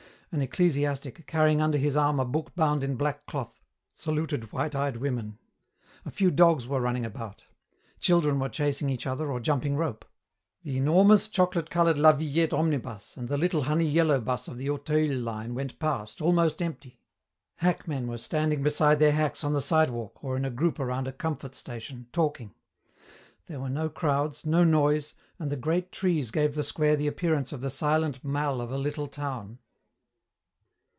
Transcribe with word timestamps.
An 0.33 0.41
ecclesiastic, 0.41 1.27
carrying 1.27 1.59
under 1.59 1.77
his 1.77 1.97
arm 1.97 2.17
a 2.17 2.23
book 2.23 2.55
bound 2.55 2.85
in 2.85 2.95
black 2.95 3.25
cloth, 3.25 3.61
saluted 3.93 4.49
white 4.53 4.73
eyed 4.73 4.95
women. 4.95 5.37
A 6.05 6.09
few 6.09 6.31
dogs 6.31 6.65
were 6.65 6.79
running 6.79 7.03
about. 7.05 7.43
Children 7.99 8.39
were 8.39 8.47
chasing 8.47 8.89
each 8.89 9.05
other 9.05 9.29
or 9.29 9.41
jumping 9.41 9.75
rope. 9.75 10.05
The 10.63 10.77
enormous 10.77 11.27
chocolate 11.27 11.69
coloured 11.69 11.99
la 11.99 12.13
Villette 12.13 12.53
omnibus 12.53 13.17
and 13.17 13.27
the 13.27 13.37
little 13.37 13.63
honey 13.63 13.83
yellow 13.89 14.21
bus 14.21 14.47
of 14.47 14.57
the 14.57 14.69
Auteuil 14.69 15.17
line 15.19 15.53
went 15.53 15.77
past, 15.79 16.21
almost 16.21 16.61
empty. 16.61 17.01
Hackmen 17.57 18.07
were 18.07 18.17
standing 18.17 18.63
beside 18.63 18.99
their 18.99 19.11
hacks 19.11 19.43
on 19.43 19.51
the 19.51 19.59
sidewalk, 19.59 20.23
or 20.23 20.37
in 20.37 20.45
a 20.45 20.49
group 20.49 20.79
around 20.79 21.09
a 21.09 21.11
comfort 21.11 21.55
station, 21.55 22.07
talking. 22.13 22.55
There 23.47 23.59
were 23.59 23.69
no 23.69 23.89
crowds, 23.89 24.45
no 24.45 24.63
noise, 24.63 25.13
and 25.39 25.51
the 25.51 25.57
great 25.57 25.91
trees 25.91 26.31
gave 26.31 26.55
the 26.55 26.63
square 26.63 26.95
the 26.95 27.07
appearance 27.07 27.51
of 27.51 27.59
the 27.59 27.69
silent 27.69 28.23
mall 28.23 28.61
of 28.61 28.71
a 28.71 28.77
little 28.77 29.09
town. 29.09 29.59